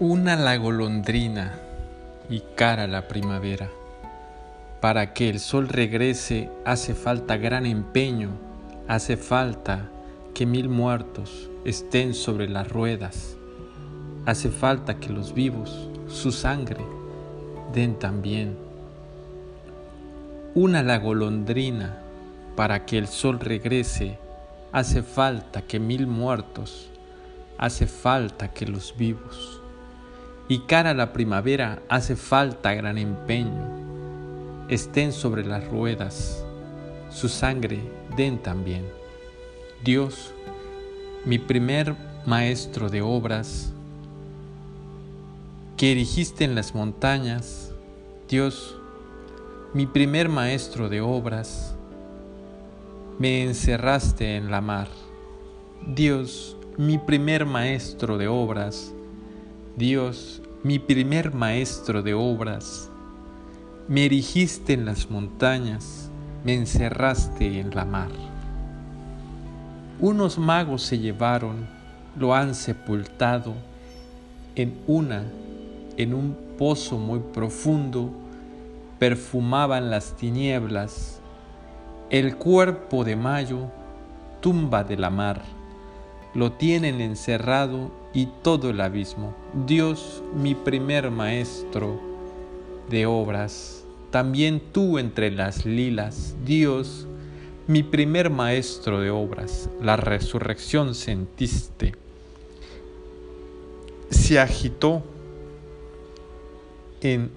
Una 0.00 0.36
la 0.36 0.56
golondrina 0.58 1.58
y 2.30 2.38
cara 2.54 2.86
la 2.86 3.08
primavera. 3.08 3.68
Para 4.80 5.12
que 5.12 5.28
el 5.28 5.40
sol 5.40 5.66
regrese 5.66 6.52
hace 6.64 6.94
falta 6.94 7.36
gran 7.36 7.66
empeño, 7.66 8.30
hace 8.86 9.16
falta 9.16 9.90
que 10.34 10.46
mil 10.46 10.68
muertos 10.68 11.50
estén 11.64 12.14
sobre 12.14 12.48
las 12.48 12.68
ruedas, 12.68 13.36
hace 14.24 14.50
falta 14.50 15.00
que 15.00 15.08
los 15.08 15.34
vivos 15.34 15.88
su 16.06 16.30
sangre 16.30 16.84
den 17.74 17.98
también. 17.98 18.56
Una 20.54 20.84
la 20.84 20.98
golondrina 20.98 21.98
para 22.54 22.86
que 22.86 22.98
el 22.98 23.08
sol 23.08 23.40
regrese 23.40 24.16
hace 24.70 25.02
falta 25.02 25.62
que 25.62 25.80
mil 25.80 26.06
muertos, 26.06 26.88
hace 27.58 27.88
falta 27.88 28.46
que 28.46 28.64
los 28.64 28.96
vivos 28.96 29.57
y 30.48 30.60
cara 30.60 30.90
a 30.90 30.94
la 30.94 31.12
primavera 31.12 31.82
hace 31.88 32.16
falta 32.16 32.72
gran 32.74 32.96
empeño. 32.96 34.66
Estén 34.68 35.12
sobre 35.12 35.44
las 35.44 35.66
ruedas, 35.68 36.44
su 37.10 37.28
sangre 37.28 37.80
den 38.16 38.38
también. 38.38 38.86
Dios, 39.84 40.32
mi 41.24 41.38
primer 41.38 41.94
maestro 42.26 42.88
de 42.88 43.02
obras, 43.02 43.72
que 45.76 45.92
erigiste 45.92 46.44
en 46.44 46.54
las 46.54 46.74
montañas, 46.74 47.72
Dios, 48.28 48.76
mi 49.74 49.86
primer 49.86 50.28
maestro 50.28 50.88
de 50.88 51.00
obras, 51.00 51.74
me 53.18 53.42
encerraste 53.44 54.36
en 54.36 54.50
la 54.50 54.60
mar. 54.60 54.88
Dios, 55.86 56.56
mi 56.76 56.98
primer 56.98 57.46
maestro 57.46 58.18
de 58.18 58.28
obras, 58.28 58.94
Dios, 59.78 60.42
mi 60.64 60.80
primer 60.80 61.32
maestro 61.32 62.02
de 62.02 62.12
obras, 62.12 62.90
me 63.86 64.06
erigiste 64.06 64.72
en 64.72 64.84
las 64.84 65.08
montañas, 65.08 66.10
me 66.42 66.54
encerraste 66.54 67.60
en 67.60 67.72
la 67.72 67.84
mar. 67.84 68.10
Unos 70.00 70.36
magos 70.36 70.82
se 70.82 70.98
llevaron, 70.98 71.68
lo 72.18 72.34
han 72.34 72.56
sepultado 72.56 73.54
en 74.56 74.76
una, 74.88 75.22
en 75.96 76.12
un 76.12 76.36
pozo 76.58 76.98
muy 76.98 77.20
profundo, 77.32 78.10
perfumaban 78.98 79.90
las 79.90 80.16
tinieblas, 80.16 81.20
el 82.10 82.34
cuerpo 82.34 83.04
de 83.04 83.14
Mayo, 83.14 83.70
tumba 84.40 84.82
de 84.82 84.96
la 84.96 85.10
mar 85.10 85.40
lo 86.34 86.52
tienen 86.52 87.00
encerrado 87.00 87.90
y 88.12 88.26
todo 88.42 88.70
el 88.70 88.80
abismo. 88.80 89.34
Dios, 89.66 90.22
mi 90.34 90.54
primer 90.54 91.10
maestro 91.10 92.00
de 92.88 93.06
obras, 93.06 93.84
también 94.10 94.62
tú 94.72 94.98
entre 94.98 95.30
las 95.30 95.66
lilas, 95.66 96.34
Dios, 96.44 97.06
mi 97.66 97.82
primer 97.82 98.30
maestro 98.30 99.00
de 99.00 99.10
obras, 99.10 99.68
la 99.82 99.96
resurrección 99.96 100.94
sentiste. 100.94 101.94
Se 104.10 104.38
agitó 104.38 105.02
en 107.02 107.30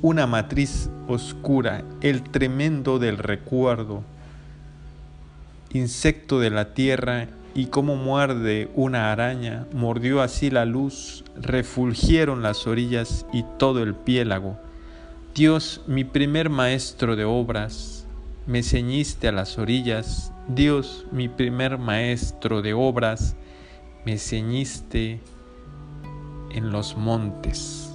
una 0.00 0.26
matriz 0.26 0.88
oscura 1.08 1.84
el 2.00 2.22
tremendo 2.22 2.98
del 2.98 3.18
recuerdo, 3.18 4.02
insecto 5.72 6.40
de 6.40 6.48
la 6.48 6.72
tierra 6.72 7.28
y 7.54 7.66
como 7.66 7.96
muerde 7.96 8.70
una 8.74 9.12
araña, 9.12 9.66
mordió 9.72 10.22
así 10.22 10.50
la 10.50 10.64
luz, 10.64 11.24
refulgieron 11.36 12.42
las 12.42 12.66
orillas 12.66 13.26
y 13.32 13.44
todo 13.58 13.82
el 13.82 13.94
piélago. 13.94 14.58
Dios, 15.34 15.82
mi 15.86 16.04
primer 16.04 16.50
maestro 16.50 17.16
de 17.16 17.24
obras, 17.24 18.06
me 18.46 18.62
ceñiste 18.62 19.28
a 19.28 19.32
las 19.32 19.58
orillas. 19.58 20.32
Dios, 20.48 21.06
mi 21.12 21.28
primer 21.28 21.78
maestro 21.78 22.62
de 22.62 22.74
obras, 22.74 23.36
me 24.04 24.18
ceñiste 24.18 25.20
en 26.52 26.70
los 26.70 26.96
montes. 26.96 27.89